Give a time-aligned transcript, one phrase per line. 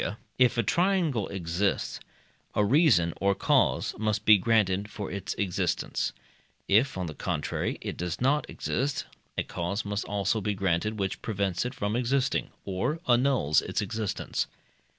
[0.39, 2.01] if a triangle exist,
[2.55, 6.11] a reason or cause must be granted for its existence;
[6.67, 9.05] if, on the contrary, it does not exist,
[9.37, 14.47] a cause must also be granted, which prevents it from existing, or annuls its existence.